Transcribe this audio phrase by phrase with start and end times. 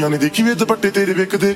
[0.00, 1.54] ਕੁੜੀਆਂ ਨੇ ਦੇਖੀ ਵੇ ਦੁਪੱਟੇ ਤੇਰੇ ਵੇਖਦੇ।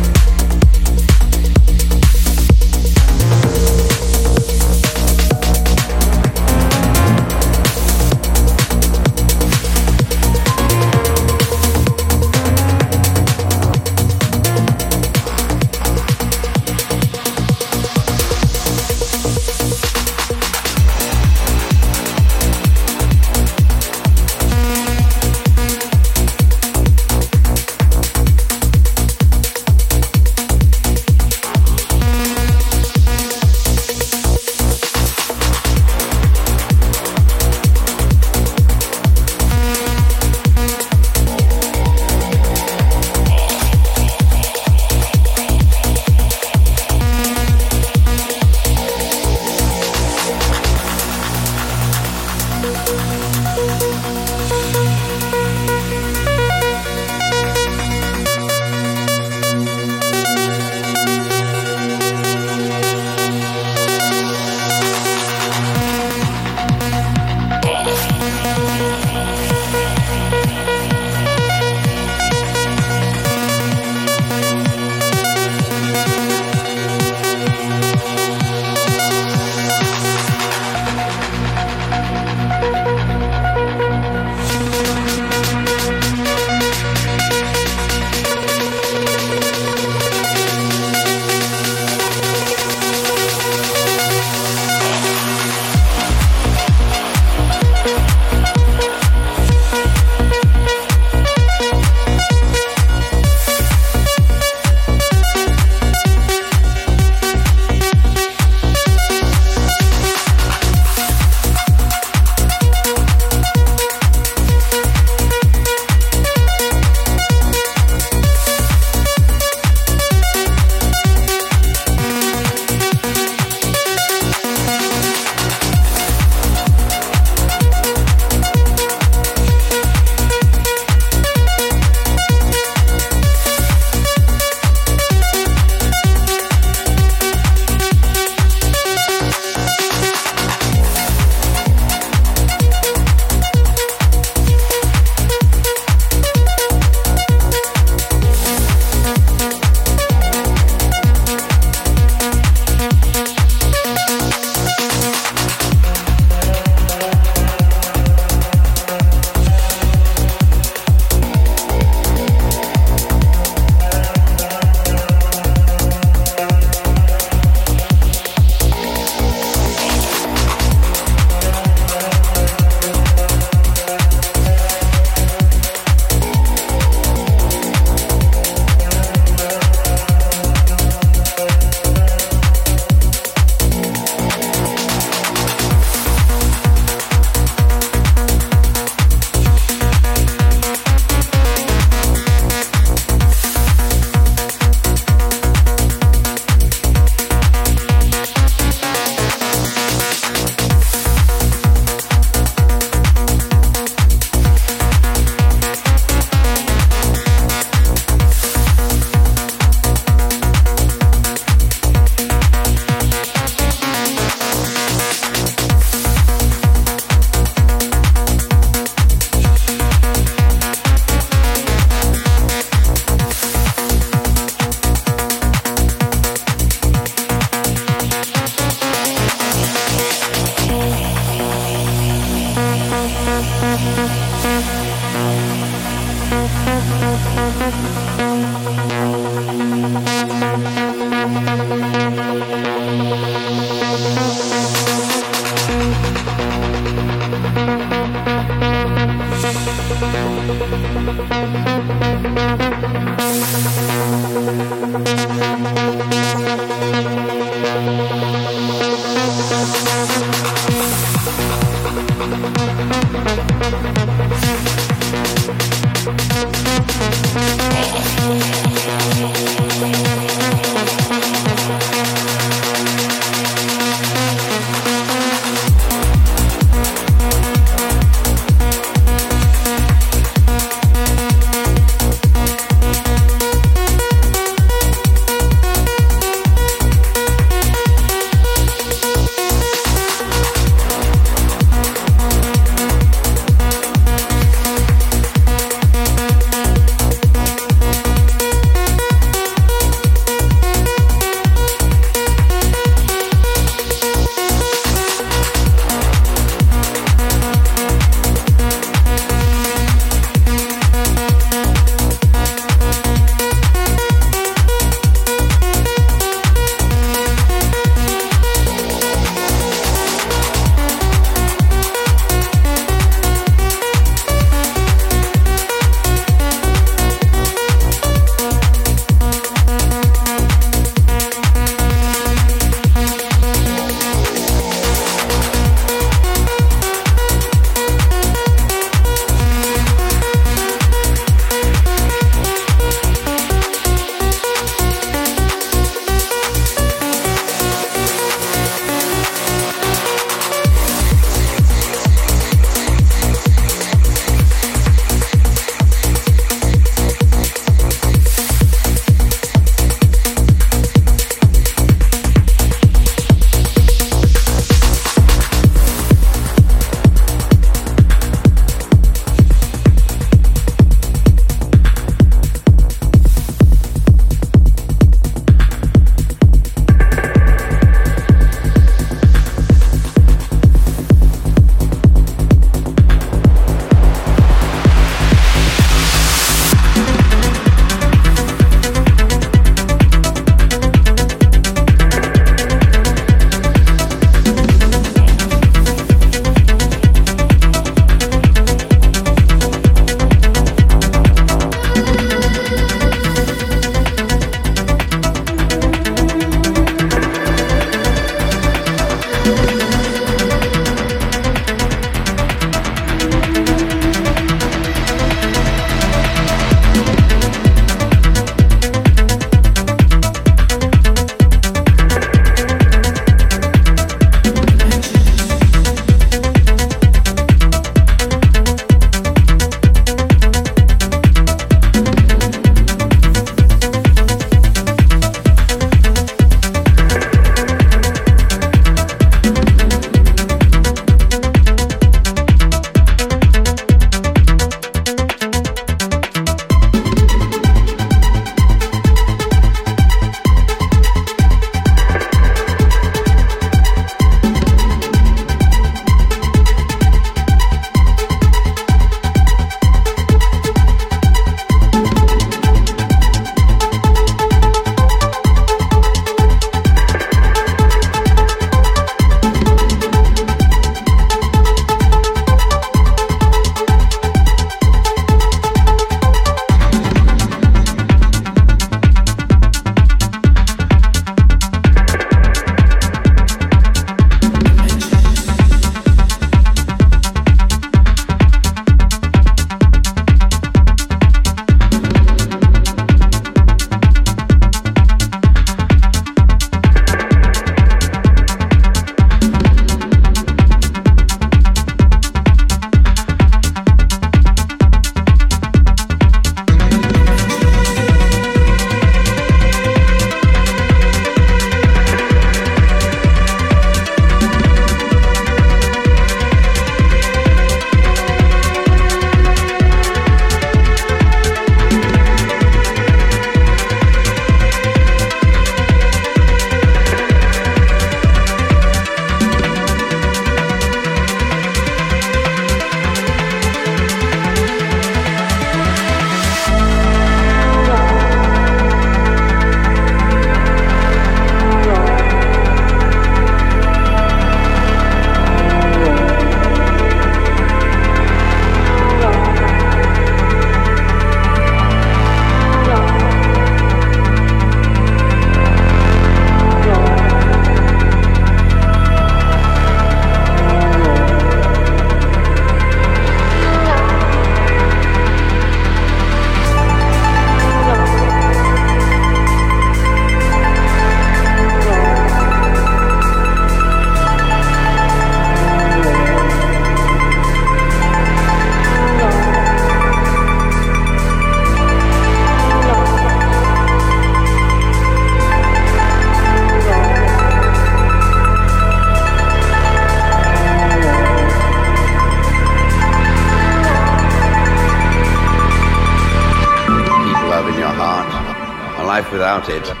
[599.51, 600.00] about it.